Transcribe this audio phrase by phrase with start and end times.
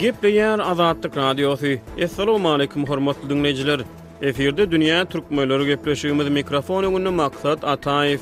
[0.00, 1.66] Gepleyen Azadlık Radyosu.
[2.04, 3.80] Assalamu alaykum hormatly dinleyijiler.
[4.22, 8.20] Eferde dünýä türkmenleri gepleşigimiz mikrofonuny maksat ataif.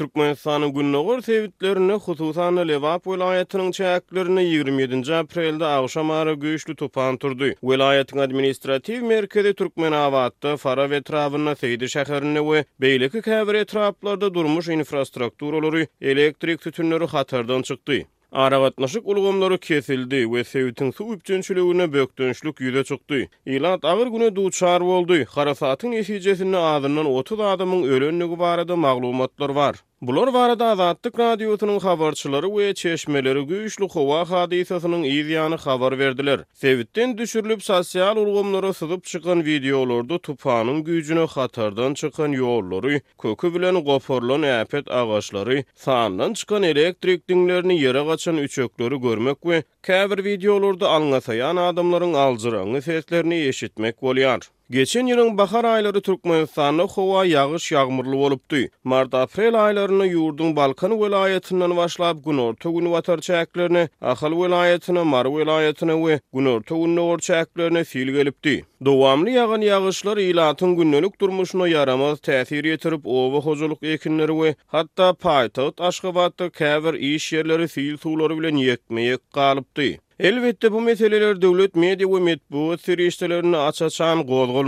[0.00, 7.50] Türkmenistanyň günnogor sewitlerini hususan Lewap welaýatynyň çäklerini 27-nji aprelde agşamary güýçli tupan turdy.
[7.62, 15.86] Welaýatyň administratiw merkezi Türkmenawatda Fara we Trawna Seýdi şäherini we beýleki käbir etraplarda durmuş infrastrukturalary,
[16.00, 18.06] elektrik tutunlary hatardan çykdy.
[18.32, 23.28] Aragatnaşyk ulgamlary kesildi we sevitin su üpçünçülügüne bökdönçlük ýüze çykdy.
[23.46, 25.22] İlat agyr güne duçar boldy.
[25.24, 29.76] Harasatyň esijesini adyndan 30 adamyň ölenligi barada maglumatlar var.
[30.08, 36.44] Bular varada azadlyk radiosynyň habarçylary we çeşmeleri güýçli howa hadisasynyň ýa-ni habar berdiler.
[36.60, 44.42] Sewitden düşürilip sosial ulgamlara sızyp çykan wideolarda tupanyň güýjüne hatardan çykan ýollary, kökü bilen goporlan
[44.54, 52.14] äpet agaçlary, saňdan çykan elektrik dinlerini ýere gaçan üçökleri görmek we käbir wideolarda alňasaýan adamlaryň
[52.24, 54.48] aljyrany seslerini eşitmek bolýar.
[54.74, 58.58] Geçen ýylyň bahar aýlary Türkmenistanda howa ýağış ýağmurly bolupdy.
[58.90, 63.82] Mart-aprel aýlaryny ýurdun Balkan welaýatynyň başlap gün orta gün watar çäklerini,
[64.12, 66.94] Ahal welaýatyna, Mar welaýatyna we gün orta gün
[67.30, 68.54] çäklerini fil gelipdi.
[68.90, 75.82] Dowamly ýağan ýağışlar ýylatyň günnelik durmuşyna ýaramaz täsir ýetirip, owa hozuluk ekinleri we hatda paýtagt
[75.90, 79.90] aşgabatda käbir iş ýerleri fil suwlary bilen ýekmeýek galypdy.
[80.22, 84.66] Elbette bu meseleler devlet medya we metbuat sirişdelerini açaçan gol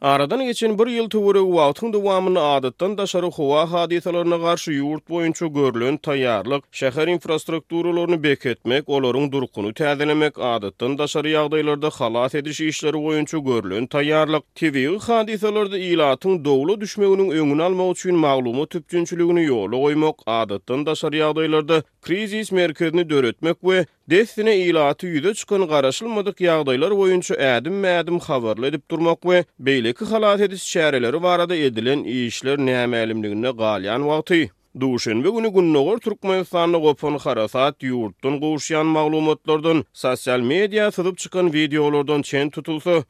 [0.00, 5.46] Aradan geçen bir ýyl töwere wagtyň devamını adatdan da şary howa hadiselerine garşy ýurt boýunça
[5.54, 12.96] görülen tayarlık şäher infrastrukturalaryny beketmek, olaryň durkunu täzelemek, adatdan da şary ýagdaýlarda halat ediş işleri
[12.96, 20.22] boýunça görülen taýýarlyk, TV hadisalarda ýylatyň dowla düşmeginiň öňüni almak üçin maglumy tüpçünçiligini ýola goýmak,
[20.26, 27.34] adatdan da şary ýagdaýlarda krizis merkezini döretmek ve Destine ilatı yüde çıkan qarışılmadık yağdaylar boyunca
[27.36, 33.52] ədim mədim edip edip durmaq və beyləki xalat ediş çəriləri varada edilən işlər nəhəm əlimlərinə
[33.58, 34.38] qaliyan vaqtı.
[34.84, 41.52] Duşin ve günü günü gür Turkmenistan'a gopun xarasat yurttun gürşiyan mağlumotlardun, sosyal medya sızıp çıkan
[41.52, 43.04] videolardun çen tutulsu,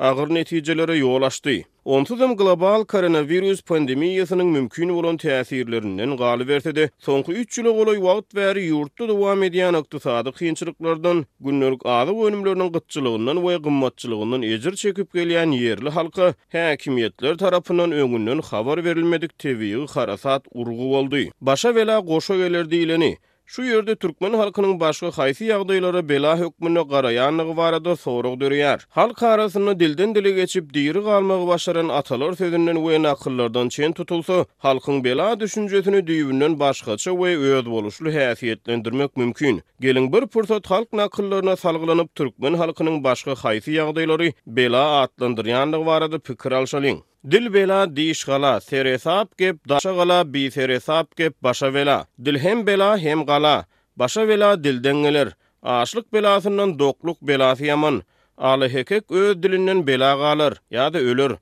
[0.00, 1.52] Ağır netijelere ýol açdy.
[1.96, 6.86] Onsuzam global koronavirus pandemiýasynyň mümkin bolan täsirlerinden galyp bertdi.
[7.06, 11.18] Soňky 3 ýyl goly wagt bäri ýurtda dowam edýän ykdysady kynçylyklardan,
[11.48, 18.84] günnelik agyr önümlerinin gytçylygynyň we gymmatçylygynyň ejir çekip gelýän ýerli halka häkimýetler tarapynyň öňünden habar
[18.88, 21.24] berilmedik tebigi harasat urgu boldy.
[21.40, 23.12] Başa bela goşa gelerdi ileni.
[23.46, 28.38] Şu yerde Türkmen halkının başka hayfi yağdaylara bela hükmünü qarayanlığı var adı soruq
[28.88, 35.04] Halk arasını dilden dili geçip diri kalmağı başaran atalar sözünün ve nakıllardan çen tutulsa, halkın
[35.04, 39.62] bela düşüncesini düğününün başkaça ve öz buluşlu hafiyetlendirmek mümkün.
[39.80, 46.18] Gelin bir pırsat halk nakıllarına salgılanıp Türkmen halkının başka hayfi yağdayları bela atlandırıyanlığı var adı
[46.20, 47.04] pikir alşalin.
[47.30, 52.06] Dil bela diş gala, ser hesap kep daşa gala, bi ser hesap kep başa vela.
[52.24, 53.64] Dil hem bela hem gala,
[53.96, 55.28] başa vela dilden gelir.
[55.62, 58.02] Aşlık belasından dokluk belası yaman.
[58.38, 61.32] Ali hekek öz dilinden bela galır, ya da ölür.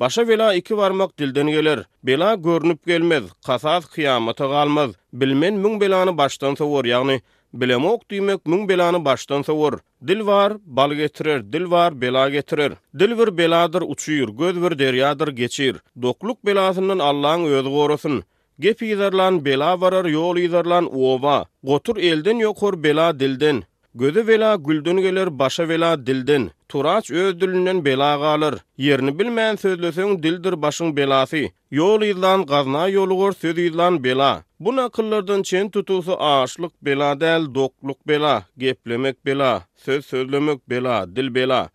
[0.00, 1.80] Başa vela iki varmak dilden gelir.
[2.04, 4.90] Bela görünüp gelmez, kasaz kıyamata kalmaz.
[5.12, 7.20] Bilmen mün belanı baştan soğur, yani.
[7.54, 9.72] Bilemok tüymek mün belanı baştan sawur.
[10.06, 12.72] Dil var, bal getirir, dil var, bela getirir.
[12.98, 15.76] Dil vir beladır, uçuyur, göz vir deryadır, geçir.
[16.02, 18.24] Dokluk belasından Allah'ın öz gorusun.
[18.60, 21.44] Gepi izarlan, bela varar, yol izarlan, oba.
[21.62, 23.62] Gotur elden yokur, bela dilden.
[23.94, 26.50] Gözü vela güldün gelir, başa vela dildin.
[26.68, 28.54] Turaç öz dilinden bela galır.
[28.76, 31.38] Yerini bilmeyen sözlüsün dildir başın belası.
[31.70, 34.44] Yol yıldan gazna yolu gör, söz yıldan bela.
[34.60, 41.34] Bu nakıllardan çen tutusu ağaçlık bela del, dokluk bela, geplemek bela, söz sözlemek bela, dil
[41.34, 41.68] bela.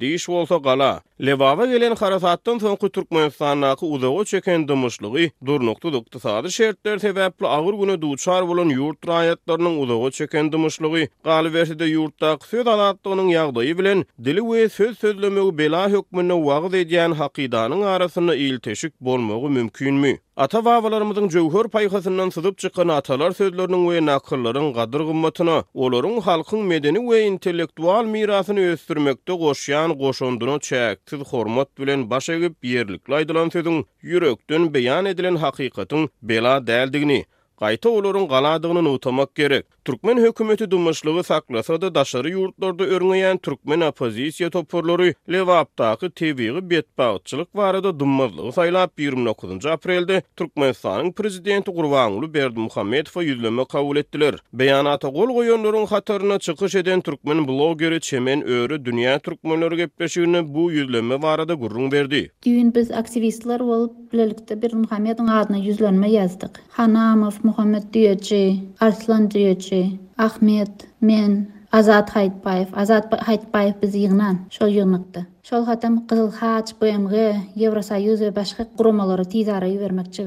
[0.00, 0.92] Diş bolsa gala,
[1.26, 7.74] Levava gelen xarasatdan soňky Türkmenistan hakyky uzagy çeken dumuşlygy, durnukdy dukty sady şertler sebäpli agyr
[7.80, 14.40] güne duçar bolan ýurt raýatlarynyň uzagy çeken dumuşlygy, galiberde ýurtda söz alatdygynyň ýagdaýy bilen dili
[14.52, 20.12] we söz sözlemegi bela hökmüne wagt edýän haqydanyň arasyny ýyl teşik bolmagy mümkinmi?
[20.40, 25.50] Ata wawalarymyzyň jöwhör paýhasyndan syzyp çykan atalar sözlerini we nakyllaryň gadyr gymmatyny,
[26.28, 31.12] halkyň medeni we intellektual mirasyny ösdürmekde goşýan goşundyny çäk.
[31.32, 37.24] hormat bilen baş egip ýerlikli aýdylan sözüň ýürekden beýan edilen hakykatyň bela däldigini
[37.60, 39.64] gaýta olurun galadygyny utamak gerek.
[39.84, 47.92] Türkmen hökümeti dumaşlygy saklasa da daşary ýurtlarda örüňeýän türkmen opozisiýa toporlary Lewapdaky TV-ga betbagçylyk barada
[48.00, 54.34] dummazlygy saýlap 29-njy aprelde Türkmenistanyň prezidenti Gurbanuly Berdimuhammedow ýüzlemek kabul etdiler.
[54.56, 61.22] Beýanata gol goýanlaryň hatarına çykyş eden türkmen blogeri Çemen Öýre Dünya türkmenleri gepleşigini bu ýüzleme
[61.22, 62.30] barada gurrun berdi.
[62.46, 66.50] Düýin biz aktivistler bolup bilelikde Berdimuhammedow adyna ýüzlenme ýazdyk.
[66.70, 75.20] Hanamow Muhammed Düyeci, Arslan Düyeci, Ahmet, men, Azat Haytbayev, Azat Haytbayev biz yığınan, şol yığınıqdı.
[75.48, 77.12] Şol hatam Qızıl Haç, BMG,
[77.66, 79.78] Evrosoyuz we başqa kuromaları tiz arayı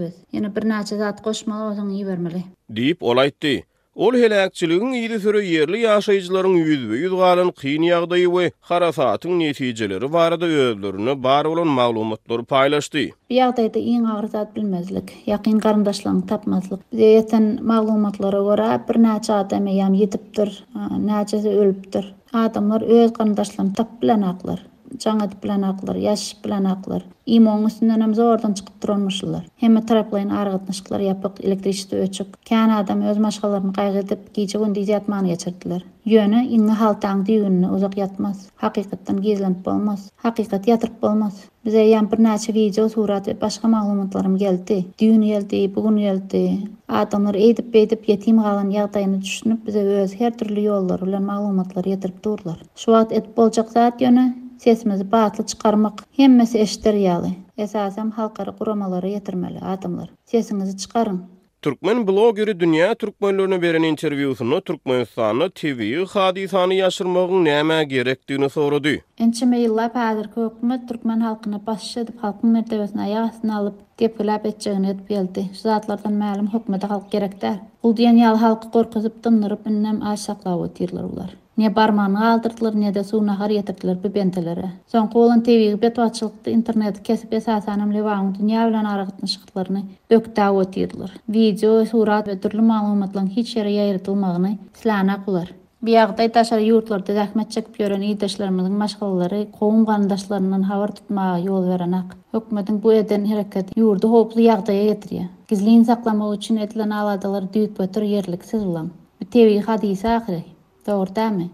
[0.04, 0.14] biz.
[0.34, 2.44] Ýene bir naçı zat qoşmalı ozun iyi vermeli.
[3.96, 10.50] Ol helakçylygyň ýyly söre ýerli ýaşaýjylaryň ýüzüwe ýüz galan kyn ýagdaýy we harasatyň netijeleri barada
[10.56, 13.04] öýdürlerini bar bolan maglumatlary paýlaşdy.
[13.30, 16.82] Bu ýagdaýda iň agyr zat bilmezlik, ýakyn garandaşlaryň tapmazlyk.
[17.12, 20.56] Ýeten maglumatlara görä bir näçe adam ýam ýetipdir,
[21.14, 22.10] näçesi ölüpdir.
[22.48, 24.14] Adamlar öz garandaşlaryny tapyp
[25.00, 29.46] jaňa diplanaklar, ýaş planaklar, imon üstünden hem zordan çykyp durmuşlar.
[29.64, 32.38] Hemme taraplaryň argatnaşyklar ýapyk, elektrikçi öçük.
[32.48, 35.86] Kän adam öz maşgalaryny gaýgyrdyp, gije gün diýip ýatmany geçirdiler.
[36.06, 38.48] Ýöne inni haltaň diýünni uzak ýatmaz.
[38.62, 40.12] Hakykatdan gezlenip bolmaz.
[40.26, 41.42] Hakykat ýatyp bolmaz.
[41.66, 44.84] Bize ýan bir näçe wideo surat başga maglumatlarym geldi.
[45.00, 46.60] Düýün geldi, bugun geldi.
[46.90, 52.24] Adamlar edip edip ýetim galan ýagdaýyny düşünip bize öz her türlü ýollar bilen maglumatlar ýetirip
[52.26, 52.60] durlar.
[52.76, 57.30] Şu wagt et boljak zat ýöne sesimizi batıl çıkarmak hemmesi eşdir yali.
[57.58, 60.10] Esasam halkara quramalara yetirmeli adımlar.
[60.26, 61.24] Sesinizi çıkarın.
[61.62, 68.90] Türkmen blogeri Dünya Türkmenlörüne beren interviusunu Türkmenistanı TV hadisanı yaşırmağın nəmə gerektiğini sorudu.
[69.20, 74.46] Ençim eyla pahadır ki, hükumet Türkmen halkını basışı edip, halkın mertebesini ayağı asını alıp, tepkilab
[74.46, 75.46] etçeğini edip geldi.
[75.54, 77.12] Şu saatlardan məlum halk gerekti.
[77.12, 77.54] gerektir.
[77.84, 81.43] Uldiyan yal halkı korkuzup, dınırıp, ünnem, ular.
[81.58, 84.70] Ne barmanı aldırdılar, ne de su nahar yetirdiler bu bentelere.
[84.88, 89.82] Son kolun tevi gibi beto açılıkta internet kesip esas anam levağın dünya evlen arağıtın şıklarını
[90.12, 90.54] dökta
[91.30, 95.54] Video, surat ve türlü malumatların hiç yere yayırtılmağını silana kular.
[95.82, 99.86] Bir ağıtay taşar yurtlar da zahmet çekip yören iyi taşlarımızın maşkalları, koğum
[100.66, 102.18] havar tutmağa yol veren ak.
[102.34, 105.22] Hükmetin bu eden hareket yurdu hoplu yağdaya getiriyo.
[105.48, 108.42] Gizliyin saklamağı için edilen aladalar dükbetör yerlik
[109.22, 110.53] Bu tevi hadisi ahirik.
[110.88, 111.50] Doğru da mi?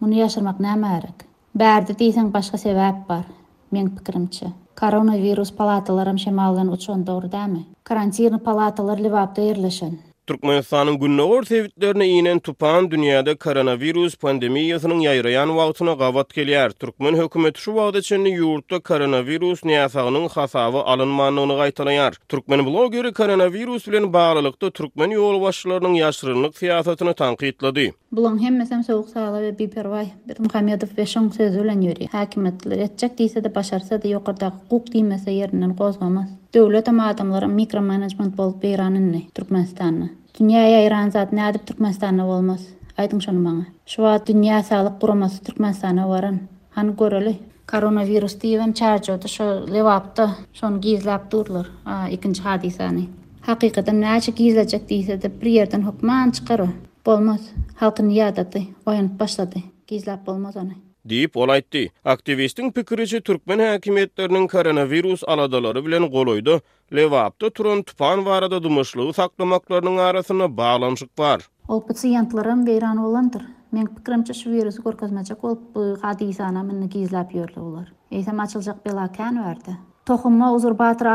[0.00, 1.14] Bunu yaşarmak ne amarek?
[1.54, 3.24] Berdi deysen başka sebep var.
[3.72, 4.46] Men pikirimçe.
[4.80, 7.64] Koronavirus palatalarym şemalyn uçun doğru da mi?
[7.84, 9.98] Karantin palatalar lewap derleşen.
[10.30, 16.70] Türkmenistanyň günnä gör sebitlerini iňen tupan dünýäde koronavirus pandemiýasynyň ýaýraýan wagtyna gawat gelýär.
[16.72, 22.12] Türkmen hökümeti şu wagtda çünni ýurtda koronavirus niýasagynyň hasaby alynmagyny gaýtalaýar.
[22.28, 27.92] Türkmen blogeri koronavirus bilen baglanykda türkmen ýol başçylarynyň ýaşyrynlyk fiýasatyny tanqidledi.
[28.16, 32.06] Bulan hem mesem soğuk sağla ve bir pervay bir Muhammedov ve şon sözü ile yöri.
[32.06, 36.28] Hakimiyetler etcek deyse de başarsa da yokarda hukuk deymese yerinden kozmamaz.
[36.54, 40.10] Devlet ama adamların mikromanajment bol beyranın ne Türkmenistan'ı.
[40.40, 42.66] Dünyaya İran zat ne adip Türkmenistan'ı olmaz.
[42.98, 43.66] Aydın şonu bana.
[43.86, 46.38] Şu an dünya sağlık kuraması Türkmenistan'ı varan.
[46.70, 47.34] Hani görülü.
[47.72, 49.28] Koronavirus deyivem çarçoğdu.
[49.28, 51.66] Şu levapta şonu gizlap durlar.
[52.10, 53.02] Ikinci hadisani.
[53.40, 56.66] Hakikaten ne açı gizlecek deyse de bir yerden hukman çıkarı.
[57.06, 57.40] bolmaz.
[57.76, 59.56] Halkın yadadı, oyan başladı,
[59.86, 60.72] gizlap bolmaz onu.
[61.08, 61.86] Diýip ol aýtdy.
[62.04, 66.58] Aktivistiň pikiriçi türkmen häkimetleriniň koronavirus aladalary bilen golaýdy.
[66.92, 71.48] Lewapda turun tupan barada dumuşlugy saklamaklarynyň arasyna baglanyşyk bar.
[71.68, 73.42] Ol pasiýentlerim beýran olandır.
[73.72, 77.92] Men pikirimçe şu virus görkezmejek bolup gady insana meni gizläp ýörler olar.
[78.12, 79.78] Eýsem açyljak bela kän berdi.
[80.06, 81.06] Tohumma uzur batyr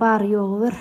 [0.00, 0.72] bar ýogwer.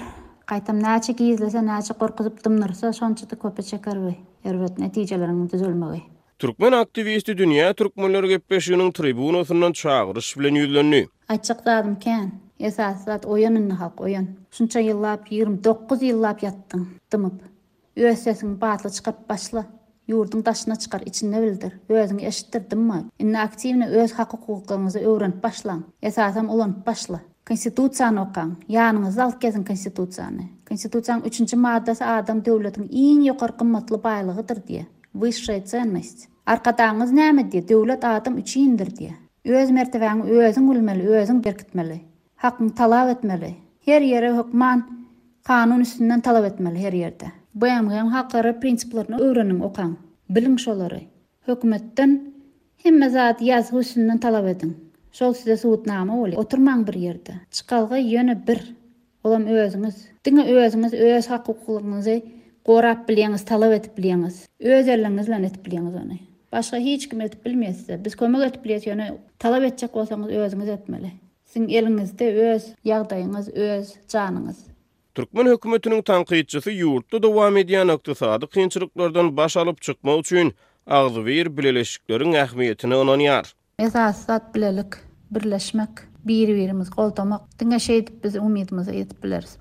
[0.51, 4.15] Qaytam näçe gizlese, näçe gorkuzyp dymnyrsa, şonçydy köp çekerbi.
[4.45, 6.01] Erbet netijeleriň düzelmegi.
[6.39, 10.99] Türkmen aktivisti dünya türkmenleri gepleşiginiň tribunasyndan çagyryş bilen ýüzlendi.
[11.03, 11.09] ýüzlenýär.
[11.35, 12.27] Açykdadym ken,
[12.59, 14.27] esasat oýanyň halk oýan.
[14.59, 16.83] Şunça ýyllap, 29 ýyllap ýatdym,
[17.13, 17.39] dymyp.
[17.97, 19.65] Üýesiň batly çykyp başla.
[20.11, 21.73] Yurdun taşına çıkar, için bildir?
[21.89, 23.03] Özünü eşittirdim mi?
[23.19, 25.85] İnne aktivini öz haqqı kukukkanınızı öğrenip başlan.
[26.01, 27.19] Esasam olan başla.
[27.49, 30.43] Konstitusiýany okan, ýanyňyzda alyp gezin konstitusiýany.
[30.67, 34.83] Konstitusiýanyň 3-nji maddasy adam döwletiniň iň ýokary gymmatly baýlygydyr diýe.
[35.19, 36.29] Wyssa ценность.
[36.47, 37.65] Arkadaňyz näme diýe?
[37.67, 39.17] Döwlet adam üçindir diýe.
[39.43, 41.99] Öz mertebäňi özüň bilmeli, özüň berkitmeli.
[42.45, 43.51] Hakyny talap etmeli.
[43.87, 44.85] Her ýere hukman
[45.47, 47.33] kanun üstünden talap etmeli her ýerde.
[47.53, 49.97] Bu ýamgyň hakary prinsiplerini öwrenin okan.
[50.29, 51.03] Bilim şolary.
[51.47, 52.19] Hökümetden
[52.85, 54.73] hemme zat ýazgy talap ediň.
[55.13, 56.33] Şol size suutnama oly.
[56.41, 57.33] Oturmaň bir ýerde.
[57.51, 58.59] Çykalga yöne bir.
[59.23, 59.99] Olam özüňiz.
[60.25, 62.15] Diňe özüňiz öz hakuklaryňyzy
[62.65, 64.35] gorap bilýäňiz, talap edip bilýäňiz.
[64.59, 66.17] Öz ellerinizle edip bilýäňiz ony.
[66.51, 69.05] Başga hiç kim edip bilmezse, biz kömek edip bilýäňiz, yani,
[69.39, 71.11] talap edjek bolsaňyz özüňiz etmeli.
[71.53, 74.59] Siň elinizde öz ýagdaýyňyz, öz janyňyz.
[75.15, 80.55] Türkmen hökümetiniň tanqidçisi ýurtda dowam edýän ykdysady kynçylyklardan baş alyp çykmak üçin
[80.87, 83.05] agzy bir bileleşikleriň ähmiýetini
[83.79, 84.93] esas zat bilelik,
[85.31, 85.89] birleşmek,
[86.27, 89.57] bir birimiz koltamak, dinge şeydip biz umidimizi yetip bileriz,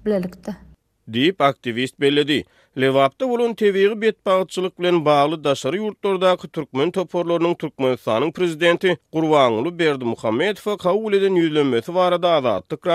[1.15, 2.45] deyip aktivist belledi.
[2.81, 10.77] Levapta volun tebiği betbağıtçılık bilen bağlı daşarı yurtlardaki Türkmen toporlarının Türkmenistan'ın prezidenti Kurvanlı Berdi Muhammedov
[10.77, 12.87] kavul eden yüzlenmesi var adı azadlık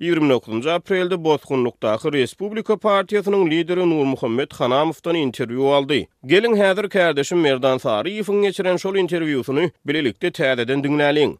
[0.00, 0.66] 29.
[0.66, 5.94] aprelde Bozkunluk'taki Respublika Partiyasının lideri Nur Muhammed Hanamov'tan interviyu aldı.
[6.26, 11.34] Gelin hazır kardeşim Merdan Sarıyev'in geçiren şol interviyusunu bilelikte tədədən dünnəliyin.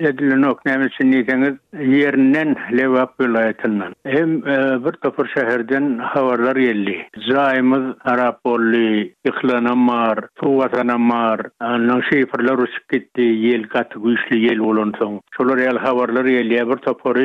[2.75, 3.93] levap vilayetinden.
[4.05, 7.07] Hem e, bir topur şehirden havarlar yerli.
[7.29, 14.60] Zayimiz Arap oli, iklanan mar, suvatanan mar, anna şifirler usip gitti, yel katı güçlü yel
[14.60, 15.22] olun son.
[15.38, 17.15] Solar yel havarlar yerli, bir topur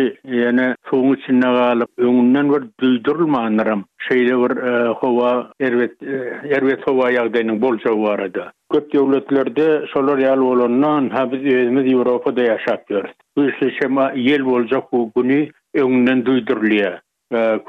[0.42, 3.84] yana suun içinde kalıp, yungundan var duydurulmanlarım.
[4.08, 11.30] Şeyde var, e, hova, ervet, ervet, ervet, ervet, ervet, Köp devletlerde şolar ýaly bolanlar hem
[11.36, 13.12] özümiz Ýewropada ýaşap ýörýär.
[13.38, 15.38] Bu işle şema ýel boljak bu güni
[15.84, 16.90] öňden duýdurlýa.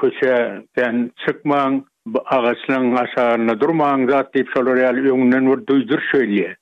[0.02, 0.34] Köçe
[0.78, 1.78] sen çykmaň,
[2.38, 6.52] agaçlaryň aşaryna durmaň zat diýip şolar ýaly öňden bir duýdur söýlýä.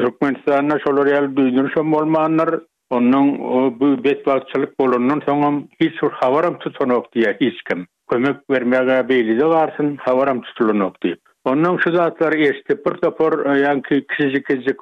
[0.00, 2.52] Dokumentlaryna şolar ýaly duýdurşa bolmaňlar,
[2.98, 3.30] onuň
[3.78, 7.86] bu beýtwaçlyk bolanlar soňam hiç bir habaram tutanokdy ýa hiç kim.
[8.10, 11.14] Kömek bermäge beýle dolarsyn, habaram tutulanokdy.
[11.46, 14.80] Onun şu zatları eşti, bir topor e, yani kizik-kizik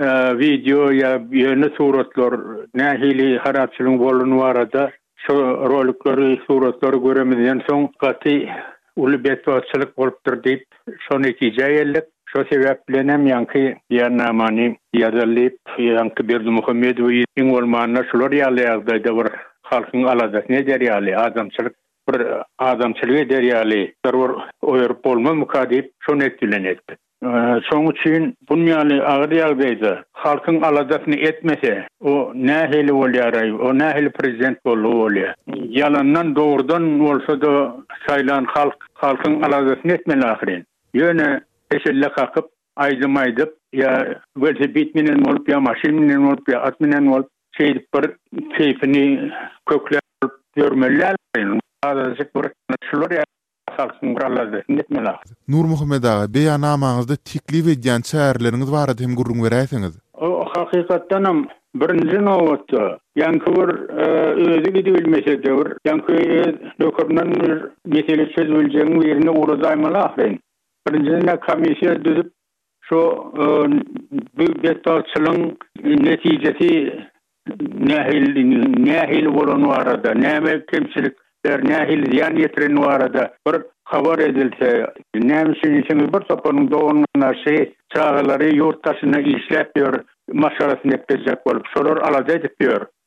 [0.00, 2.40] e, video ya yönü suratlar,
[2.74, 4.90] nahili haratçılın bolun var adı,
[5.26, 5.32] şu
[5.70, 8.30] rolikleri suratları göremediyen son katı
[8.96, 9.96] ulu betuatçılık
[10.44, 10.64] deyip,
[11.08, 17.46] son iki cahiyyallik, şu sebeplenem yankı yannamani yadalip, yankı berdu muhammedu yi yi yi yi
[17.46, 18.96] yi yi
[20.48, 21.72] yi yi yi
[22.20, 22.26] bir
[22.58, 24.30] adam çelwe derýali berwer
[24.62, 26.92] oýur bolma mukadip şoň etdilen etdi.
[27.68, 34.58] Şoň üçin bu dünýäni agyr ýagdaýda halkyň alazatyny etmese o nähili bolýar, o nähili prezident
[34.66, 35.32] bolýar.
[35.50, 37.52] Ýalandan dowrdan bolsa da
[38.08, 40.64] saýlan halk halkyň alazatyny etmeli ahirin.
[40.94, 41.40] Ýöne
[41.74, 42.46] eşelle gaýyp
[42.86, 43.94] aýdymaýdyp ýa
[44.44, 47.30] welse bit minen bolup ýa maşin minen bolup ýa at minen bolup
[47.60, 48.10] şeýle bir
[48.58, 49.06] şeýini
[49.66, 49.98] köklä
[50.56, 51.16] Yörmeliler.
[55.52, 59.98] Nur Muhammed aga, beya namağınızda tikli ve gençe erleriniz var adı hem gurrun veraysanız.
[60.14, 64.02] O, o hakikatten am, birinci nohutu, yankı bir e,
[64.50, 66.56] özü gidi bilmesedi var, yankı e,
[67.42, 70.38] bir meseli söz ölceğinin yerine uğrazaymalı ahreyn.
[70.92, 72.32] Birinci düzüp,
[72.84, 72.96] şu,
[73.38, 73.46] e,
[74.36, 74.44] bu,
[81.46, 88.54] derne hil ziyan yetirin warada bir xabar edilse nämsin içim bir sapanyň doğununa şey çağlary
[88.56, 89.94] yurttaşyna işläp ýör
[90.32, 92.54] maşarasyny etjek bolup şolar alaja edip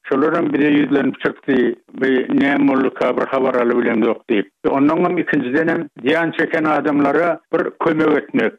[0.10, 1.56] Şolardan biri ýüzlerini çykdy,
[2.02, 4.48] bir nämolu kabr habar alyp bilen ýok diýip.
[4.78, 8.54] Ondan hem ikinji denem diýen çeken adamlara bir kömek etmek.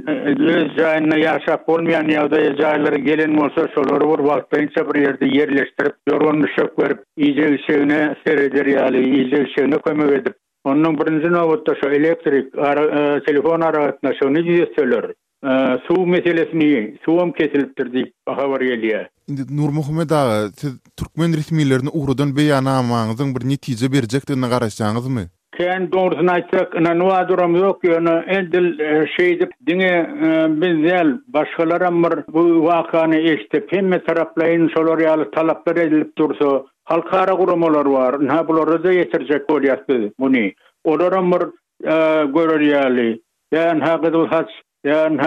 [0.57, 6.49] Öz jaýyna ýaşap bolmaýan ýa-da jaýlara gelen bolsa şolary bir wagtynça bir ýerde ýerleşdirip, ýorgunly
[6.59, 10.37] şok berip, ýüzeg şeýne seredir ýaly, ýüzeg şeýne kömek edip.
[10.65, 15.15] Onun birinci nöwetde şu elektrik ara, e, telefon aragatna şu nejiz söylerdi.
[15.87, 18.61] su meselesini suam kesilipdir deyip baha var
[19.29, 25.21] Indi Nurmuhammed aga siz Türkmen resmilerini uğrudan beyana amağınızın bir netije berecektiğine qarashyanız mı?
[25.61, 30.09] Sen doğrusunu açsak, ina nua duram yok, ina endil e, şeydi, dine
[30.49, 37.87] benzel başkalara mır bu wakany eşte, pemme taraplayın solor yalı talaplar edilip dursa, halkara guramalar
[37.87, 40.51] var, ina bulara da yetirecek bolýar biz bunu.
[40.85, 41.43] Olara mır
[41.85, 41.93] e,
[42.35, 43.21] görür yali,
[43.53, 44.27] ya ina gizul
[44.87, 45.27] Yani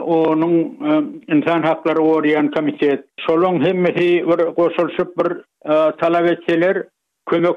[0.00, 1.04] onun e,
[1.36, 3.04] insan hakları oryan komitet.
[3.26, 5.30] Şolong hemmeti bir koşulşup bir
[5.70, 6.82] e, talab etseler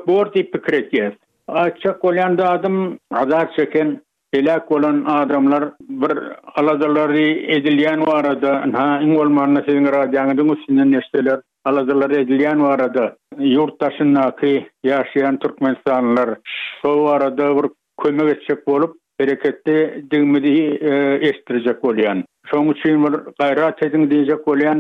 [0.07, 1.13] bor dip pikir etkez.
[1.47, 4.01] Açak olyan da adım azar çeken
[4.33, 6.17] ilak olan adamlar bir
[6.55, 7.21] aladaları
[7.51, 14.15] edilyan o arada ha in olmanına sizin radyanın üstünden nesteler aladaları edilyan o arada yurttaşın
[14.15, 14.47] akı
[14.83, 16.37] yaşayan şol
[16.83, 17.69] şu bir
[18.03, 20.49] kömök etsek olup bereketli dünmedi
[20.85, 20.89] e,
[21.29, 22.23] estirecek olyan.
[22.49, 24.79] Şoň üçin bir gayrat edin diýecek bolýan.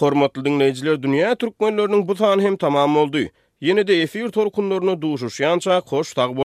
[0.00, 3.26] Hormatly dinleýijiler, dünýä türkmenläriniň bu taýyny hem tamam boldy.
[3.62, 6.34] Ýene-de efir torkunlaryny duýuşýança hoş tag